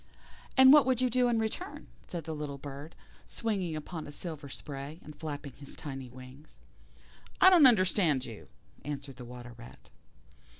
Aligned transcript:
"And 0.57 0.73
what 0.73 0.87
would 0.87 0.99
you 0.99 1.11
do 1.11 1.27
in 1.27 1.37
return?" 1.37 1.85
said 2.07 2.23
the 2.23 2.33
little 2.33 2.57
bird, 2.57 2.95
swinging 3.27 3.75
upon 3.75 4.07
a 4.07 4.11
silver 4.11 4.49
spray, 4.49 4.99
and 5.03 5.15
flapping 5.15 5.53
his 5.53 5.75
tiny 5.75 6.09
wings. 6.09 6.57
"I 7.39 7.51
don't 7.51 7.67
understand 7.67 8.25
you," 8.25 8.47
answered 8.83 9.17
the 9.17 9.25
Water 9.25 9.53
rat. 9.57 9.91